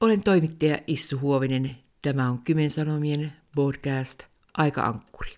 [0.00, 1.76] Olen toimittaja Issu Huovinen.
[2.02, 4.22] Tämä on Kymen Sanomien podcast
[4.54, 5.36] Aika-ankkuri.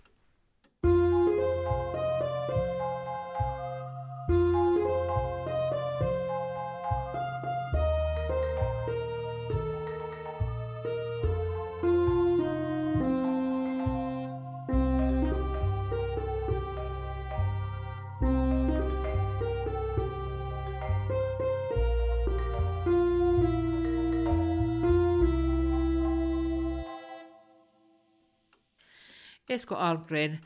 [29.70, 30.40] Esko Almgren,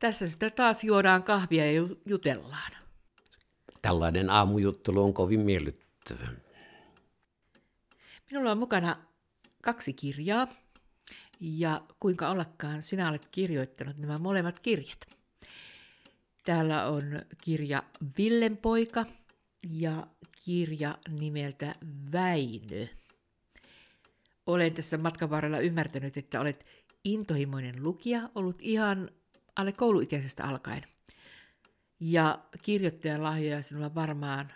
[0.00, 2.72] tässä sitä taas juodaan kahvia ja jutellaan.
[3.82, 6.26] Tällainen aamujuttelu on kovin miellyttävä.
[8.30, 8.96] Minulla on mukana
[9.62, 10.48] kaksi kirjaa,
[11.40, 15.00] ja kuinka ollakaan sinä olet kirjoittanut nämä molemmat kirjat.
[16.44, 17.82] Täällä on kirja
[18.18, 19.06] Villenpoika
[19.70, 20.06] ja
[20.44, 21.74] kirja nimeltä
[22.12, 22.86] Väinö.
[24.46, 26.66] Olen tässä matkan varrella ymmärtänyt, että olet
[27.06, 29.10] intohimoinen lukija, ollut ihan
[29.56, 30.82] alle kouluikäisestä alkaen.
[32.00, 34.52] Ja kirjoittajan lahjoja sinulla varmaan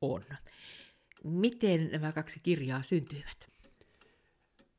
[0.00, 0.24] on.
[1.24, 3.48] Miten nämä kaksi kirjaa syntyivät?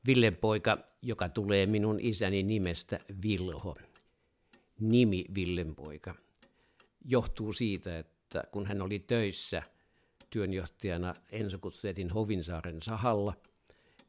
[0.08, 3.76] Villen poika, joka tulee minun isäni nimestä Vilho.
[4.80, 6.16] Nimi Villenpoika
[7.06, 9.64] johtuu siitä, että kun hän oli töissä
[10.30, 13.34] työnjohtajana Enso Kutsuetin Hovinsaaren sahalla,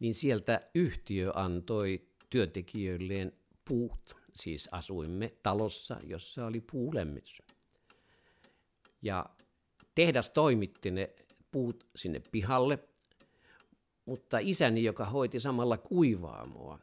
[0.01, 3.33] niin sieltä yhtiö antoi työntekijöilleen
[3.69, 4.17] puut.
[4.35, 7.43] Siis asuimme talossa, jossa oli puulämmitys.
[9.03, 9.27] Ja
[9.95, 11.15] tehdas toimitti ne
[11.51, 12.79] puut sinne pihalle,
[14.05, 16.79] mutta isäni, joka hoiti samalla kuivaamoa,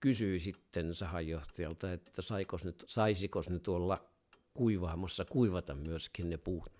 [0.00, 4.08] kysyi sitten sahanjohtajalta, että saikos nyt, saisikos ne tuolla
[4.54, 6.72] kuivaamossa kuivata myöskin ne puut.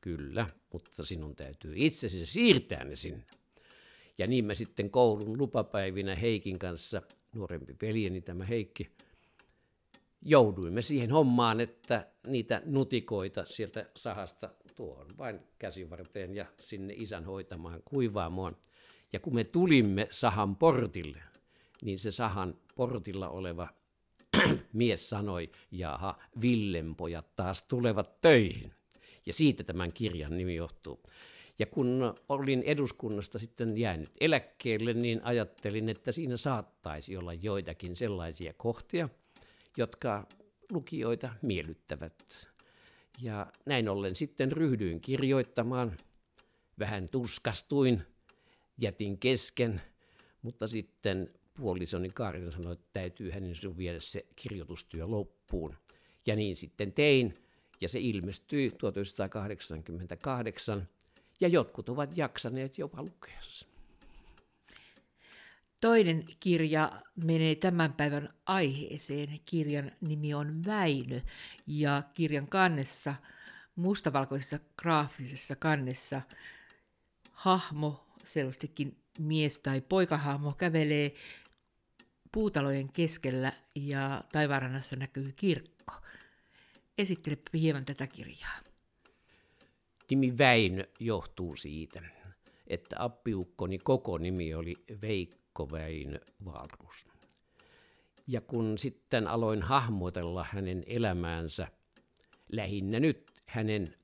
[0.00, 3.26] Kyllä, mutta sinun täytyy itsesi siirtää ne sinne.
[4.20, 7.02] Ja niin me sitten koulun lupapäivinä Heikin kanssa,
[7.34, 8.90] nuorempi veljeni tämä Heikki,
[10.22, 17.82] jouduimme siihen hommaan, että niitä nutikoita sieltä sahasta tuohon vain käsivarteen ja sinne isän hoitamaan
[17.84, 18.56] kuivaamoon.
[19.12, 21.22] Ja kun me tulimme sahan portille,
[21.82, 23.68] niin se sahan portilla oleva
[24.72, 28.72] mies sanoi, jaha, Villenpojat taas tulevat töihin.
[29.26, 31.02] Ja siitä tämän kirjan nimi johtuu.
[31.60, 38.52] Ja kun olin eduskunnasta sitten jäänyt eläkkeelle, niin ajattelin, että siinä saattaisi olla joitakin sellaisia
[38.56, 39.08] kohtia,
[39.76, 40.26] jotka
[40.72, 42.14] lukijoita miellyttävät.
[43.22, 45.96] Ja näin ollen sitten ryhdyin kirjoittamaan.
[46.78, 48.02] Vähän tuskastuin,
[48.78, 49.80] jätin kesken,
[50.42, 55.76] mutta sitten puolisoni Kaarina sanoi, että täytyy hänen sinun viedä se kirjoitustyö loppuun.
[56.26, 57.34] Ja niin sitten tein,
[57.80, 60.88] ja se ilmestyi 1988
[61.40, 63.40] ja jotkut ovat jaksaneet jopa lukea
[65.80, 69.40] Toinen kirja menee tämän päivän aiheeseen.
[69.44, 71.20] Kirjan nimi on Väinö
[71.66, 73.14] ja kirjan kannessa,
[73.76, 76.22] mustavalkoisessa graafisessa kannessa,
[77.32, 81.14] hahmo, selvästikin mies tai poikahahmo, kävelee
[82.32, 85.94] puutalojen keskellä ja taivaanrannassa näkyy kirkko.
[86.98, 88.69] Esittele hieman tätä kirjaa.
[90.10, 92.02] Nimi Väinö johtuu siitä,
[92.66, 97.06] että appiukkoni koko nimi oli Veikko Väinö Valrus.
[98.26, 101.68] Ja kun sitten aloin hahmotella hänen elämäänsä,
[102.52, 103.94] lähinnä nyt hänen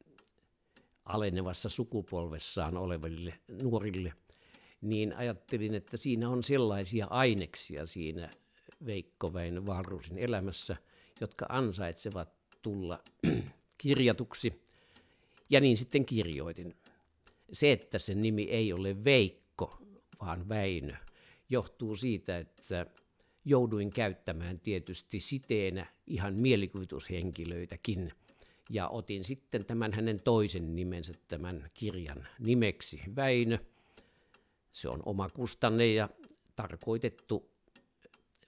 [1.05, 4.12] alenevassa sukupolvessaan oleville nuorille,
[4.81, 8.31] niin ajattelin, että siinä on sellaisia aineksia siinä
[8.87, 10.77] Veikko Väinö Valrusin elämässä,
[11.21, 12.28] jotka ansaitsevat
[12.62, 13.03] tulla
[13.78, 14.53] kirjatuksi–
[15.51, 16.77] ja niin sitten kirjoitin.
[17.53, 19.79] Se, että sen nimi ei ole Veikko,
[20.21, 20.95] vaan Väinö,
[21.49, 22.87] johtuu siitä, että
[23.45, 28.12] jouduin käyttämään tietysti siteenä ihan mielikuvitushenkilöitäkin.
[28.71, 33.59] Ja otin sitten tämän hänen toisen nimensä tämän kirjan nimeksi Väinö.
[34.73, 36.09] Se on oma kustanne ja
[36.57, 37.51] tarkoitettu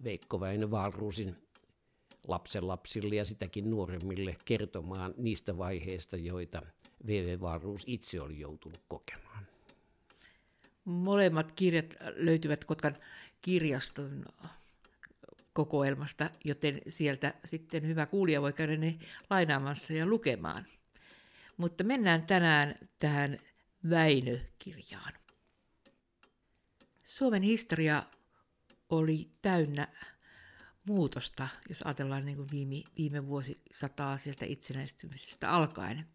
[0.05, 1.37] Veikko Väinö Valruusin
[2.29, 6.63] lapsenlapsille ja sitäkin nuoremmille kertomaan niistä vaiheista, joita
[7.07, 9.47] VV Wahlroos itse oli joutunut kokemaan.
[10.85, 12.97] Molemmat kirjat löytyvät Kotkan
[13.43, 14.25] kirjaston
[15.53, 18.99] kokoelmasta, joten sieltä sitten hyvä kuulija voi käydä ne
[19.31, 20.65] lainaamassa ja lukemaan.
[21.57, 23.39] Mutta mennään tänään tähän
[23.91, 25.13] Väinö-kirjaan.
[27.05, 28.03] Suomen historia
[28.91, 29.89] oli täynnä
[30.89, 36.07] muutosta, jos ajatellaan niin kuin viime, viime vuosisataa sieltä itsenäistymisestä alkaen.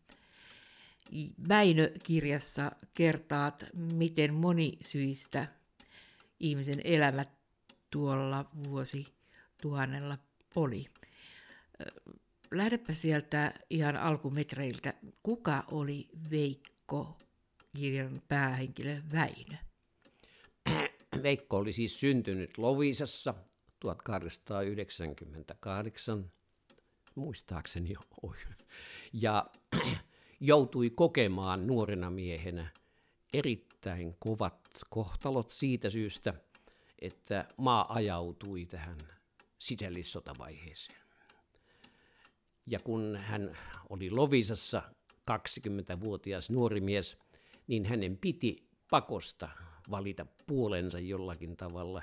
[1.49, 5.47] Väinö-kirjassa kertaat, miten monisyistä
[6.39, 7.25] ihmisen elämä
[7.89, 9.05] tuolla vuosi
[9.61, 10.17] tuhannella
[10.55, 10.85] oli.
[12.51, 14.93] Lähdepä sieltä ihan alkumetreiltä.
[15.23, 17.17] Kuka oli Veikko,
[17.77, 19.57] kirjan päähenkilö Väinö?
[21.23, 23.33] Veikko oli siis syntynyt Lovisassa
[23.83, 26.31] 1898,
[27.15, 27.93] muistaakseni
[29.13, 29.45] ja
[30.39, 32.67] joutui kokemaan nuorena miehenä
[33.33, 36.33] erittäin kovat kohtalot siitä syystä,
[36.99, 38.97] että maa ajautui tähän
[39.59, 40.97] sisällissotavaiheeseen.
[42.67, 43.57] Ja kun hän
[43.89, 44.81] oli Lovisassa
[45.31, 47.17] 20-vuotias nuori mies,
[47.67, 49.49] niin hänen piti pakosta
[49.91, 52.01] valita puolensa jollakin tavalla.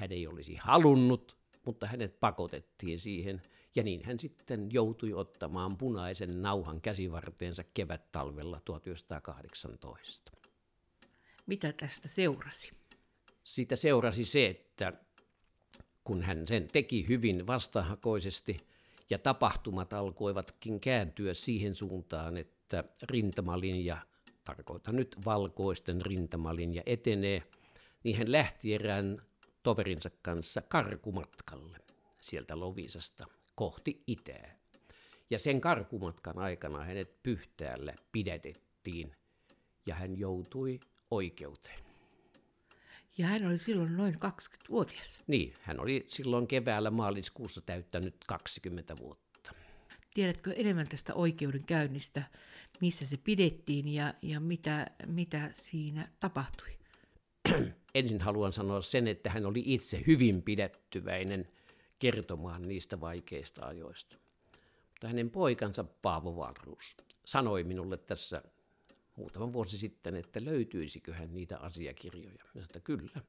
[0.00, 3.42] Hän ei olisi halunnut, mutta hänet pakotettiin siihen,
[3.74, 10.32] ja niin hän sitten joutui ottamaan punaisen nauhan käsivarteensa kevät-talvella 1918.
[11.46, 12.70] Mitä tästä seurasi?
[13.44, 14.92] Siitä seurasi se, että
[16.04, 18.56] kun hän sen teki hyvin vastahakoisesti
[19.10, 23.98] ja tapahtumat alkoivatkin kääntyä siihen suuntaan, että rintamalinja,
[24.44, 27.42] tarkoitan nyt valkoisten rintamalinja etenee,
[28.04, 29.22] niin hän lähti erään
[29.62, 31.78] toverinsa kanssa karkumatkalle
[32.18, 34.56] sieltä Lovisasta kohti itää.
[35.30, 39.16] Ja sen karkumatkan aikana hänet pyhtäällä pidätettiin
[39.86, 40.80] ja hän joutui
[41.10, 41.80] oikeuteen.
[43.18, 45.20] Ja hän oli silloin noin 20-vuotias.
[45.26, 49.52] Niin, hän oli silloin keväällä maaliskuussa täyttänyt 20 vuotta.
[50.14, 52.22] Tiedätkö enemmän tästä oikeudenkäynnistä,
[52.80, 56.78] missä se pidettiin ja, ja mitä, mitä siinä tapahtui?
[57.94, 61.48] Ensin haluan sanoa sen, että hän oli itse hyvin pidettyväinen
[61.98, 64.16] kertomaan niistä vaikeista ajoista.
[64.90, 68.42] Mutta hänen poikansa Paavo Valruus sanoi minulle tässä
[69.16, 72.34] muutama vuosi sitten, että löytyisikö hän niitä asiakirjoja.
[72.34, 73.20] Ja sanoin, että kyllä.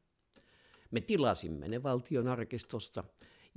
[0.92, 3.04] Me tilasimme ne valtion arkistosta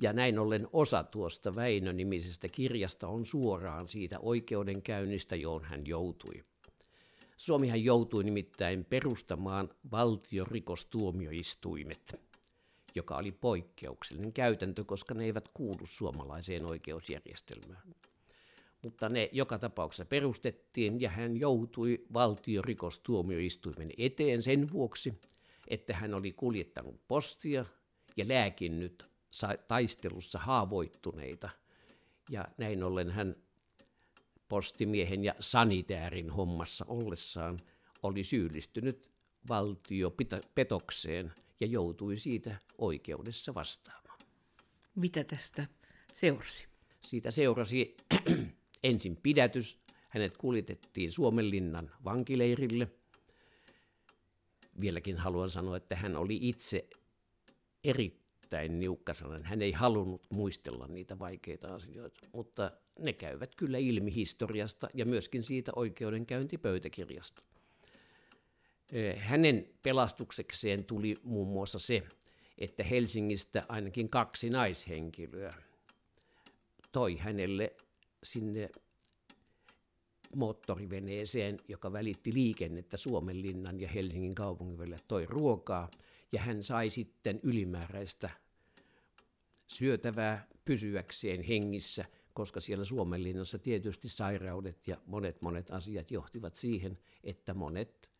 [0.02, 6.44] ja näin ollen osa tuosta Väinö-nimisestä kirjasta on suoraan siitä oikeudenkäynnistä, johon hän joutui.
[7.44, 12.20] Suomihan joutui nimittäin perustamaan valtiorikostuomioistuimet,
[12.94, 17.82] joka oli poikkeuksellinen käytäntö, koska ne eivät kuulu suomalaiseen oikeusjärjestelmään
[18.82, 25.20] mutta ne joka tapauksessa perustettiin ja hän joutui valtiorikostuomioistuimen eteen sen vuoksi,
[25.68, 27.64] että hän oli kuljettanut postia
[28.16, 29.06] ja lääkinnyt
[29.68, 31.50] taistelussa haavoittuneita.
[32.30, 33.36] Ja näin ollen hän
[34.54, 37.60] postimiehen ja sanitäärin hommassa ollessaan
[38.02, 39.10] oli syyllistynyt
[39.48, 44.18] valtiopetokseen ja joutui siitä oikeudessa vastaamaan.
[44.94, 45.66] Mitä tästä
[46.12, 46.66] seurasi?
[47.00, 47.96] Siitä seurasi
[48.84, 49.78] Ensin pidätys,
[50.08, 52.88] hänet kuljetettiin Suomenlinnan vankileirille.
[54.80, 56.88] Vieläkin haluan sanoa, että hän oli itse
[57.84, 58.23] erittäin
[58.68, 59.46] niukkasanainen.
[59.46, 65.42] Hän ei halunnut muistella niitä vaikeita asioita, mutta ne käyvät kyllä ilmi historiasta ja myöskin
[65.42, 67.42] siitä oikeudenkäyntipöytäkirjasta.
[69.16, 72.02] Hänen pelastuksekseen tuli muun muassa se,
[72.58, 75.54] että Helsingistä ainakin kaksi naishenkilöä
[76.92, 77.76] toi hänelle
[78.22, 78.68] sinne
[80.36, 85.90] moottoriveneeseen, joka välitti liikennettä Suomenlinnan ja Helsingin kaupungin välillä, toi ruokaa
[86.32, 88.30] ja hän sai sitten ylimääräistä
[89.74, 92.04] syötävää pysyäkseen hengissä,
[92.34, 98.10] koska siellä Suomenlinnassa tietysti sairaudet ja monet monet asiat johtivat siihen, että monet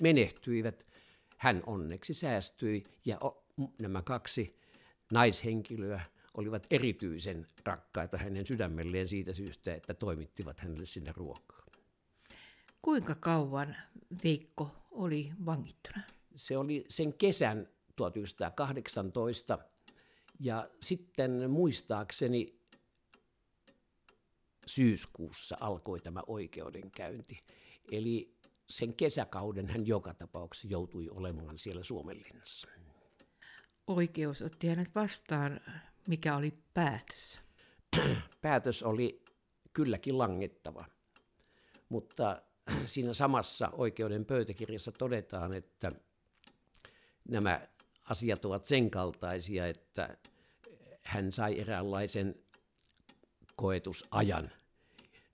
[0.00, 0.86] menehtyivät.
[1.36, 3.18] Hän onneksi säästyi ja
[3.78, 4.56] nämä kaksi
[5.12, 6.00] naishenkilöä
[6.34, 11.62] olivat erityisen rakkaita hänen sydämelleen siitä syystä, että toimittivat hänelle sinne ruokaa.
[12.82, 13.76] Kuinka kauan
[14.24, 16.02] Veikko oli vangittuna?
[16.36, 19.58] Se oli sen kesän 1918
[20.40, 22.58] ja sitten muistaakseni
[24.66, 27.38] syyskuussa alkoi tämä oikeudenkäynti.
[27.92, 28.34] Eli
[28.70, 32.68] sen kesäkauden hän joka tapauksessa joutui olemaan siellä Suomenlinnassa.
[33.86, 35.60] Oikeus otti hänet vastaan
[36.08, 37.40] mikä oli päätös?
[38.40, 39.24] Päätös oli
[39.72, 40.84] kylläkin langettava,
[41.88, 42.42] mutta
[42.86, 45.92] siinä samassa oikeuden pöytäkirjassa todetaan, että
[47.28, 47.68] nämä
[48.10, 50.16] asiat ovat sen kaltaisia, että
[51.02, 52.34] hän sai eräänlaisen
[53.56, 54.50] koetusajan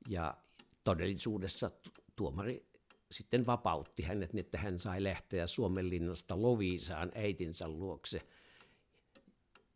[0.08, 0.36] ja
[0.84, 1.70] todellisuudessa
[2.16, 2.66] tuomari
[3.10, 8.20] sitten vapautti hänet, niin että hän sai lähteä Suomenlinnasta Loviisaan äitinsä luokse–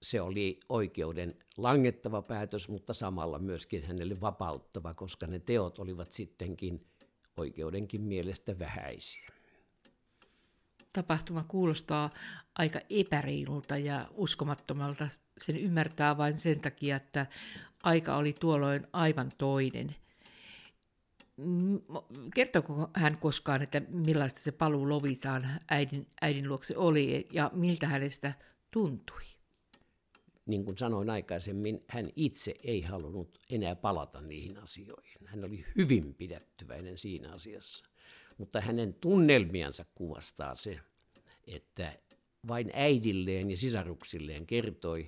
[0.02, 6.86] se oli oikeuden langettava päätös, mutta samalla myöskin hänelle vapauttava, koska ne teot olivat sittenkin
[7.36, 9.28] oikeudenkin mielestä vähäisiä.
[10.98, 12.10] Tapahtuma kuulostaa
[12.54, 15.08] aika epäreilulta ja uskomattomalta.
[15.40, 17.26] Sen ymmärtää vain sen takia, että
[17.82, 19.96] aika oli tuolloin aivan toinen.
[22.34, 28.32] Kertooko hän koskaan, että millaista se paluu Lovisaan äidin, äidin luokse oli ja miltä hänestä
[28.70, 29.22] tuntui?
[30.46, 35.26] Niin kuin sanoin aikaisemmin, hän itse ei halunnut enää palata niihin asioihin.
[35.26, 37.84] Hän oli hyvin pidättyväinen siinä asiassa.
[38.38, 40.80] Mutta hänen tunnelmiansa kuvastaa se,
[41.46, 41.92] että
[42.48, 45.06] vain äidilleen ja sisaruksilleen kertoi,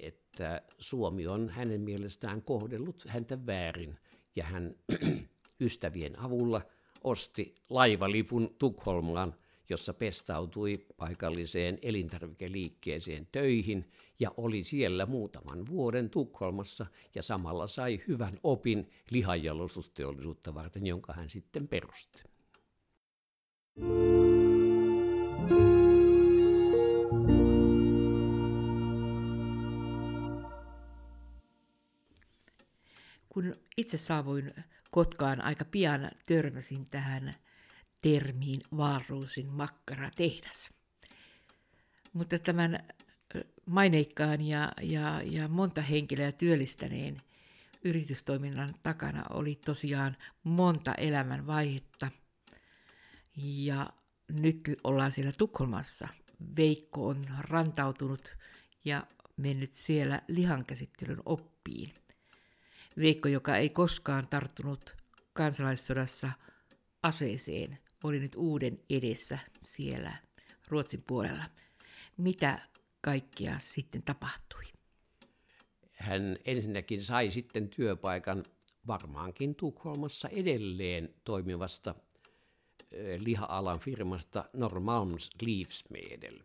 [0.00, 3.98] että Suomi on hänen mielestään kohdellut häntä väärin
[4.36, 4.74] ja hän
[5.60, 6.62] ystävien avulla
[7.04, 9.34] osti laivalipun Tukholmaan,
[9.68, 18.38] jossa pestautui paikalliseen elintarvikeliikkeeseen töihin ja oli siellä muutaman vuoden Tukholmassa ja samalla sai hyvän
[18.42, 22.31] opin lihanjalostusteollisuutta varten, jonka hän sitten perusti.
[33.28, 34.54] Kun itse saavuin
[34.90, 37.34] Kotkaan aika pian törmäsin tähän
[38.00, 40.70] termiin Vaaruusin makkaratehdas.
[42.12, 42.88] Mutta tämän
[43.66, 47.22] maineikkaan ja, ja, ja monta henkilöä työllistäneen
[47.84, 52.10] yritystoiminnan takana oli tosiaan monta elämän vaihetta.
[53.36, 53.90] Ja
[54.28, 56.08] nyt ollaan siellä Tukholmassa.
[56.56, 58.36] Veikko on rantautunut
[58.84, 61.94] ja mennyt siellä lihankäsittelyn oppiin.
[62.96, 64.96] Veikko, joka ei koskaan tarttunut
[65.32, 66.32] kansalaissodassa
[67.02, 70.16] aseeseen, oli nyt uuden edessä siellä
[70.68, 71.44] Ruotsin puolella.
[72.16, 72.58] Mitä
[73.00, 74.62] kaikkea sitten tapahtui?
[75.92, 78.44] Hän ensinnäkin sai sitten työpaikan
[78.86, 81.94] varmaankin Tukholmassa edelleen toimivasta
[83.18, 86.38] liha-alan firmasta Normalms Livsmedel.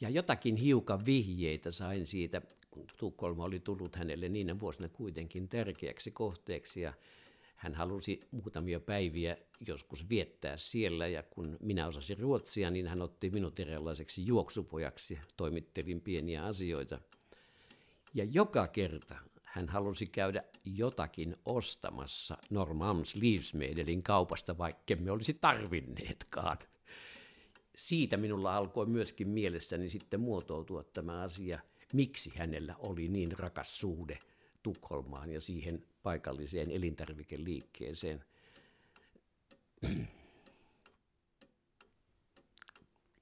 [0.00, 2.42] Ja jotakin hiukan vihjeitä sain siitä
[2.72, 6.92] kun Tukholma oli tullut hänelle niinä vuosina kuitenkin tärkeäksi kohteeksi ja
[7.56, 13.30] hän halusi muutamia päiviä joskus viettää siellä ja kun minä osasin ruotsia, niin hän otti
[13.30, 17.00] minut eräänlaiseksi juoksupojaksi, toimittelin pieniä asioita.
[18.14, 19.14] Ja joka kerta
[19.52, 26.58] hän halusi käydä jotakin ostamassa Normams Livsmedelin kaupasta, vaikka me olisi tarvinneetkaan.
[27.76, 31.58] Siitä minulla alkoi myöskin mielessäni sitten muotoutua tämä asia–
[31.92, 34.18] miksi hänellä oli niin rakas suhde
[34.62, 38.24] Tukholmaan ja siihen paikalliseen elintarvikeliikkeeseen.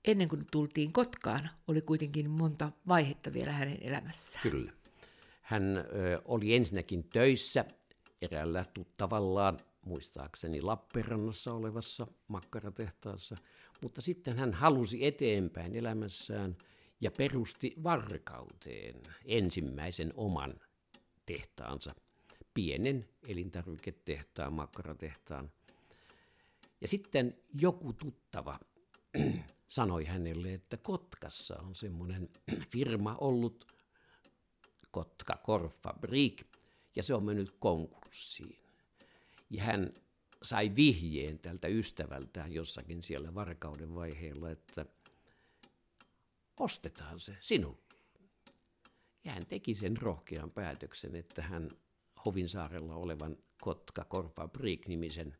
[0.04, 4.42] Ennen kuin tultiin Kotkaan, oli kuitenkin monta vaihetta vielä hänen elämässään.
[4.42, 4.72] Kyllä.
[5.50, 5.82] Hän ö,
[6.24, 7.64] oli ensinnäkin töissä
[8.22, 13.36] eräällä tuttavallaan, muistaakseni Lappeenrannassa olevassa makkaratehtaassa,
[13.82, 16.56] mutta sitten hän halusi eteenpäin elämässään–
[17.00, 20.54] ja perusti Varkauteen ensimmäisen oman
[21.26, 21.94] tehtaansa,
[22.54, 25.50] pienen elintarviketehtaan, makkaratehtaan.
[26.80, 28.58] Ja sitten joku tuttava
[29.68, 32.28] sanoi hänelle, että Kotkassa on semmoinen
[32.72, 33.66] firma ollut,
[34.90, 36.42] Kotka Korfabrik,
[36.96, 38.58] ja se on mennyt konkurssiin.
[39.50, 39.92] Ja hän
[40.42, 44.86] sai vihjeen tältä ystävältään jossakin siellä varkauden vaiheella, että–
[46.60, 47.82] ostetaan se sinulle.
[49.24, 51.70] Ja hän teki sen rohkean päätöksen, että hän
[52.24, 55.36] Hovinsaarella olevan Kotka Korfabrik-nimisen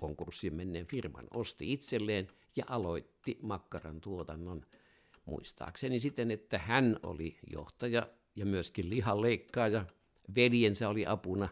[0.00, 4.66] konkurssiin menneen firman osti itselleen ja aloitti makkaran tuotannon
[5.24, 9.84] muistaakseni siten, että hän oli johtaja ja myöskin lihaleikkaaja,
[10.34, 11.48] veljensä oli apuna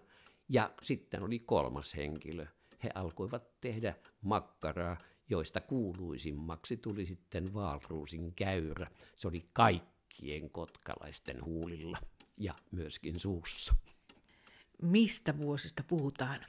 [0.49, 2.47] ja sitten oli kolmas henkilö.
[2.85, 4.97] He alkoivat tehdä makkaraa
[5.33, 8.91] joista kuuluisimmaksi tuli sitten Vaalruusin käyrä.
[9.17, 11.99] Se oli kaikkien kotkalaisten huulilla
[12.37, 13.75] ja myöskin suussa.
[14.83, 16.41] Mistä vuosista puhutaan?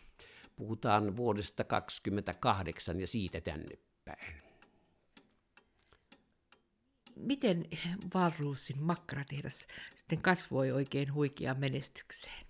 [0.56, 4.53] Puhutaan vuodesta 28 ja siitä tänne päin.
[7.16, 7.66] Miten
[8.14, 12.46] Valruusin makkaratehdas sitten kasvoi oikein huikeaan menestykseen?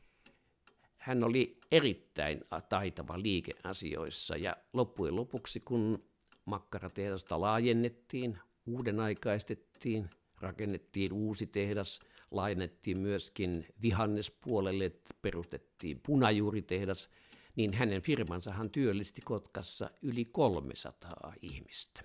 [0.98, 6.04] Hän oli erittäin taitava liikeasioissa ja loppujen lopuksi, kun
[6.46, 10.10] makkaratehdasta laajennettiin, uuden aikaistettiin,
[10.42, 12.00] rakennettiin uusi tehdas,
[12.32, 14.92] laajennettiin myöskin vihannespuolelle,
[15.22, 17.10] perustettiin punajuuritehdas,
[17.56, 22.02] niin hänen firmansahan työllisti Kotkassa yli 300 ihmistä.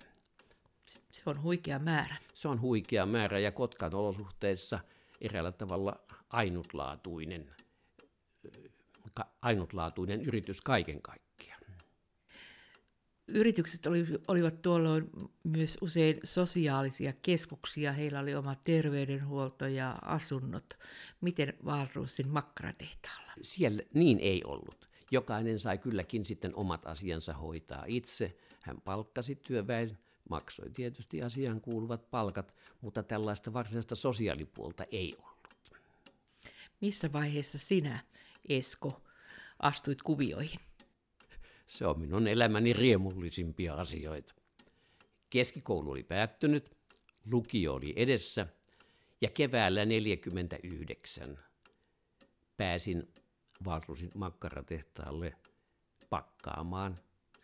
[1.11, 2.15] Se on huikea määrä.
[2.33, 4.79] Se on huikea määrä ja Kotkan olosuhteissa
[5.21, 7.51] eräällä tavalla ainutlaatuinen,
[9.41, 11.61] ainutlaatuinen yritys kaiken kaikkiaan.
[13.27, 15.09] yritykset oli, olivat tuolloin
[15.43, 17.93] myös usein sosiaalisia keskuksia.
[17.93, 20.77] Heillä oli oma terveydenhuolto ja asunnot.
[21.21, 23.31] Miten Valruusin makkaratehtaalla?
[23.41, 24.89] Siellä niin ei ollut.
[25.11, 28.37] Jokainen sai kylläkin sitten omat asiansa hoitaa itse.
[28.63, 29.97] Hän palkkasi työväen,
[30.29, 35.39] maksoi tietysti asiaan kuuluvat palkat, mutta tällaista varsinaista sosiaalipuolta ei ollut.
[36.81, 37.99] Missä vaiheessa sinä,
[38.49, 39.01] Esko,
[39.59, 40.59] astuit kuvioihin?
[41.67, 44.33] Se on minun elämäni riemullisimpia asioita.
[45.29, 46.71] Keskikoulu oli päättynyt,
[47.31, 48.47] lukio oli edessä
[49.21, 51.39] ja keväällä 49
[52.57, 53.13] pääsin
[53.65, 55.33] Valrusin makkaratehtaalle
[56.09, 56.99] pakkaamaan,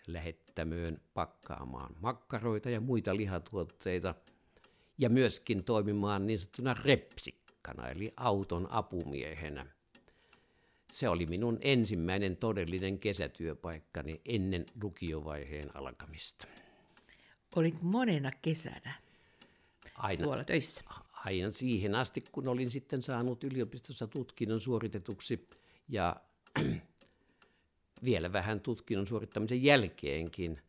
[0.07, 4.15] lähettämöön pakkaamaan makkaroita ja muita lihatuotteita
[4.97, 9.65] ja myöskin toimimaan niin sanottuna repsikkana eli auton apumiehenä–
[10.95, 16.47] se oli minun ensimmäinen todellinen kesätyöpaikkani ennen lukiovaiheen alkamista.
[17.55, 18.93] Olit monena kesänä
[19.95, 20.81] aina, tuolla töissä?
[21.25, 25.47] Aina siihen asti, kun olin sitten saanut yliopistossa tutkinnon suoritetuksi
[25.87, 26.15] ja
[28.03, 30.61] vielä vähän tutkinnon suorittamisen jälkeenkin.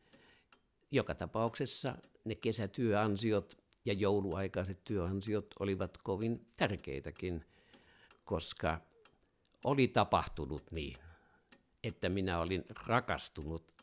[0.91, 7.45] Joka tapauksessa ne kesätyöansiot ja jouluaikaiset työansiot olivat kovin tärkeitäkin,
[8.25, 8.81] koska
[9.65, 10.97] oli tapahtunut niin,
[11.85, 13.77] että minä olin rakastunut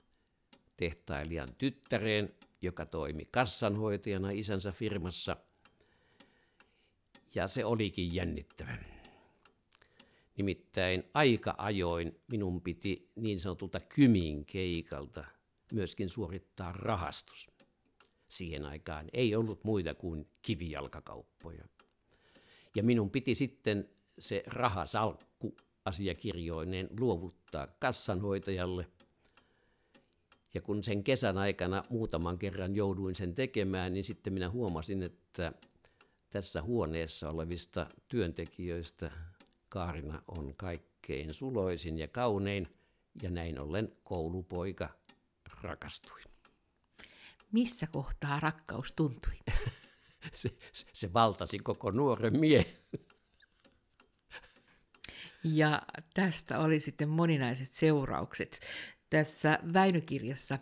[0.77, 5.38] tehtailijan tyttäreen, joka toimi kassanhoitajana isänsä firmassa.
[7.35, 8.92] Ja se olikin jännittävä.
[10.37, 15.25] Nimittäin aika ajoin minun piti niin sanotulta kymin keikalta
[15.73, 17.51] myöskin suorittaa rahastus.
[18.27, 21.65] Siihen aikaan ei ollut muita kuin kivijalkakauppoja.
[22.75, 28.87] Ja minun piti sitten se rahasalkku asiakirjoineen luovuttaa kassanhoitajalle.
[30.53, 35.53] Ja kun sen kesän aikana muutaman kerran jouduin sen tekemään, niin sitten minä huomasin, että
[36.29, 39.11] tässä huoneessa olevista työntekijöistä
[39.74, 42.68] Kaarina on kaikkein suloisin ja kaunein,
[43.22, 44.90] ja näin ollen koulupoika
[45.62, 46.22] rakastui.
[47.51, 49.33] Missä kohtaa rakkaus tuntui?
[50.33, 50.50] se,
[50.94, 52.74] se valtasi koko nuoren miehen.
[55.44, 55.81] Ja
[56.14, 58.59] tästä oli sitten moninaiset seuraukset.
[59.09, 60.59] Tässä Väinökirjassa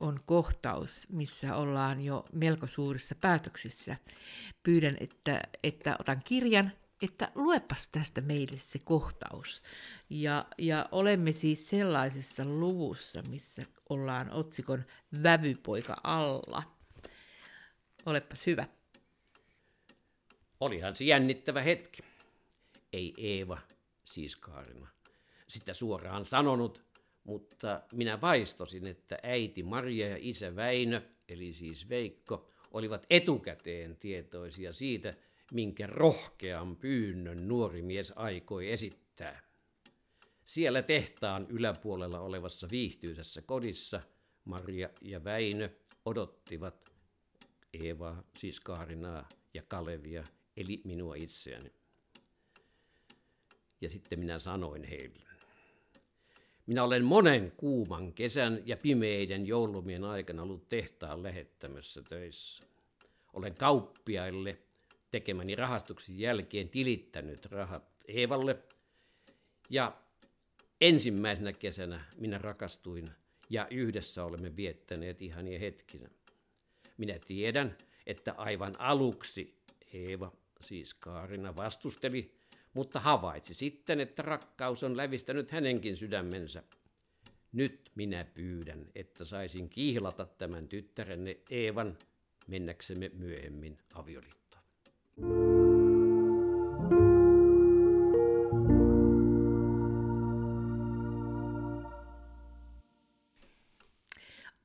[0.00, 3.96] on kohtaus, missä ollaan jo melko suurissa päätöksissä.
[4.62, 9.62] Pyydän, että, että otan kirjan, että luepas tästä meille se kohtaus.
[10.10, 14.84] Ja, ja olemme siis sellaisessa luvussa, missä ollaan otsikon
[15.22, 16.62] Vävypoika alla.
[18.06, 18.66] Olepas hyvä.
[20.60, 22.02] Olihan se jännittävä hetki.
[22.92, 23.58] Ei Eeva
[24.04, 24.88] siis Kaarina,
[25.48, 26.82] sitä suoraan sanonut,
[27.24, 34.72] mutta minä vaistosin, että äiti Maria ja isä Väinö, eli siis Veikko, olivat etukäteen tietoisia
[34.72, 35.14] siitä,
[35.52, 39.42] minkä rohkean pyynnön nuori mies aikoi esittää.
[40.44, 44.00] Siellä tehtaan yläpuolella olevassa viihtyisässä kodissa
[44.44, 45.68] Maria ja Väinö
[46.04, 46.92] odottivat
[47.72, 50.24] Eevaa, siis Kaarinaa ja Kalevia,
[50.56, 51.72] eli minua itseäni.
[53.80, 55.22] Ja sitten minä sanoin heille.
[56.66, 62.64] Minä olen monen kuuman kesän ja pimeiden joulumien aikana ollut tehtaan lähettämässä töissä.
[63.32, 64.58] Olen kauppiaille
[65.12, 68.58] tekemäni rahastuksen jälkeen tilittänyt rahat Eevalle.
[69.70, 69.96] Ja
[70.80, 73.10] ensimmäisenä kesänä minä rakastuin
[73.50, 76.08] ja yhdessä olemme viettäneet ihania hetkinä.
[76.96, 82.34] Minä tiedän, että aivan aluksi Eeva, siis Kaarina, vastusteli,
[82.74, 86.62] mutta havaitsi sitten, että rakkaus on lävistänyt hänenkin sydämensä.
[87.52, 91.98] Nyt minä pyydän, että saisin kihlata tämän tyttärenne Eevan
[92.46, 94.41] mennäksemme myöhemmin avioliittoon.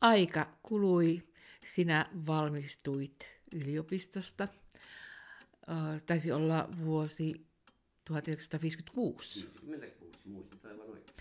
[0.02, 1.24] Aika kului,
[1.66, 4.48] sinä valmistuit yliopistosta.
[6.06, 7.48] taisi olla vuosi
[8.06, 9.50] 1956.
[9.66, 11.18] 56, aivan oikein.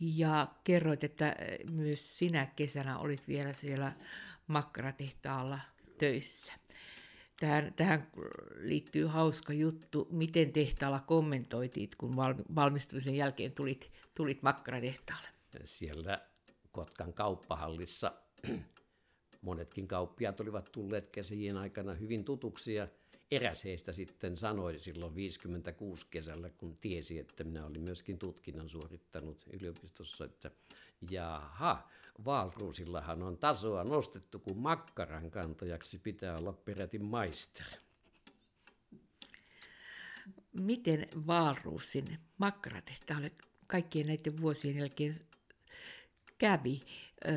[0.00, 1.36] Ja kerroit, että
[1.70, 3.92] myös sinä kesänä olit vielä siellä
[4.46, 5.60] makkaratehtaalla
[5.98, 6.57] töissä.
[7.40, 8.10] Tähän, tähän
[8.56, 12.16] liittyy hauska juttu, miten tehtaalla kommentoitiin, kun
[12.54, 15.28] valmistumisen jälkeen tulit, tulit makkaratehtaalle.
[15.64, 16.28] Siellä
[16.72, 18.12] Kotkan kauppahallissa
[19.42, 22.88] monetkin kauppiaat olivat tulleet kesäjien aikana hyvin tutuksi ja
[23.30, 29.44] eräs heistä sitten sanoi silloin 56 kesällä, kun tiesi, että minä olin myöskin tutkinnon suorittanut
[29.52, 30.50] yliopistossa, että
[31.10, 31.88] jaha,
[32.24, 37.70] Vaalruusillahan on tasoa nostettu, kun makkaran kantajaksi pitää olla peräti maisteri.
[40.52, 43.32] Miten Vaalruusin makkaratehtaalle
[43.66, 45.14] kaikkien näiden vuosien jälkeen
[46.38, 46.80] kävi?
[47.24, 47.30] Ö,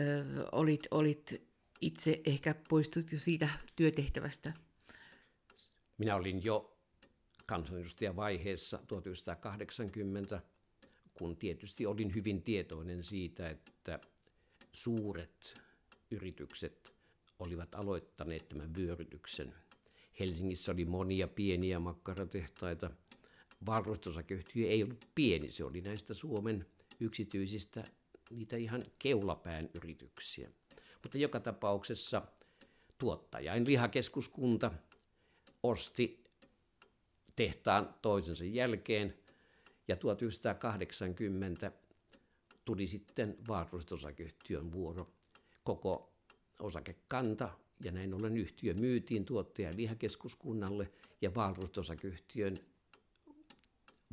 [0.51, 1.41] olit, olit
[1.81, 4.53] itse ehkä poistut jo siitä työtehtävästä?
[5.97, 6.77] Minä olin jo
[7.45, 10.41] kansanedustajavaiheessa 1980,
[11.13, 13.99] kun tietysti olin hyvin tietoinen siitä, että
[14.71, 15.61] suuret
[16.11, 16.93] yritykset
[17.39, 19.53] olivat aloittaneet tämän vyörytyksen.
[20.19, 22.91] Helsingissä oli monia pieniä makkaratehtaita.
[23.65, 26.65] Valrustosakeyhtiö ei ollut pieni, se oli näistä Suomen
[26.99, 27.83] yksityisistä
[28.29, 30.51] niitä ihan keulapään yrityksiä.
[31.03, 32.21] Mutta joka tapauksessa
[32.97, 34.71] tuottajain lihakeskuskunta
[35.63, 36.23] osti
[37.35, 39.17] tehtaan toisensa jälkeen
[39.87, 41.71] ja 1980
[42.65, 45.13] tuli sitten Wahlroos-osakeyhtiön vuoro.
[45.63, 46.13] Koko
[46.59, 47.49] osakekanta
[47.83, 52.59] ja näin ollen yhtiö myytiin tuottaja- lihakeskuskunnalle ja Wahlroos-osakeyhtiön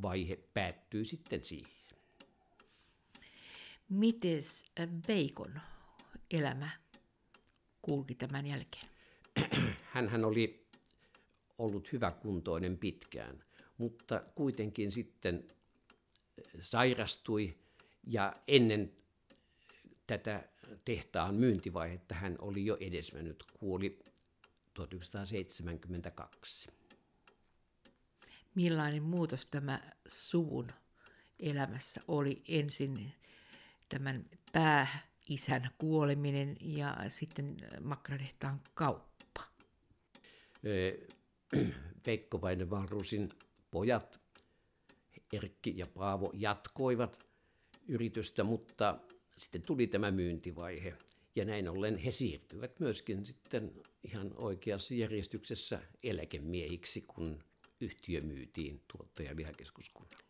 [0.02, 1.72] vaihe päättyy sitten siihen.
[3.88, 4.66] Mites
[5.08, 5.60] Veikon
[6.30, 6.70] elämä
[7.82, 8.86] kulki tämän jälkeen?
[9.92, 10.66] Hän oli
[11.58, 13.44] ollut hyväkuntoinen pitkään,
[13.78, 15.46] mutta kuitenkin sitten
[16.60, 17.54] sairastui
[18.06, 18.92] ja ennen
[20.06, 20.48] tätä
[20.84, 23.98] tehtaan myyntivaihetta hän oli jo edesmennyt, kuoli
[24.74, 26.70] 1972.
[28.54, 30.68] Millainen muutos tämä suvun
[31.40, 33.12] elämässä oli ensin
[33.88, 39.42] tämän pääisän kuoleminen ja sitten makkaratehtaan kauppa?
[42.06, 43.28] Veikko Vainen Valrusin
[43.70, 44.20] pojat
[45.32, 47.27] Erkki ja Paavo jatkoivat
[47.88, 48.98] yritystä, mutta
[49.36, 50.94] sitten tuli tämä myyntivaihe.
[51.36, 53.72] Ja näin ollen he siirtyivät myöskin sitten
[54.04, 57.44] ihan oikeassa järjestyksessä eläkemiehiksi, kun
[57.80, 60.28] yhtiö myytiin tuottaja- lihakeskuskunnalle.